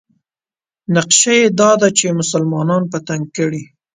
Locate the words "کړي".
3.37-3.63